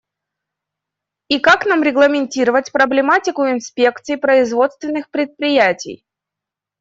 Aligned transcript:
И 1.27 1.37
как 1.39 1.67
нам 1.67 1.83
регламентировать 1.83 2.71
проблематику 2.71 3.43
инспекций 3.47 4.17
производственных 4.17 5.11
предприятий? 5.11 6.03